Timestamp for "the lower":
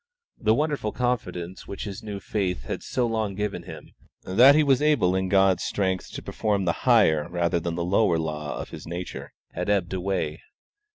7.75-8.17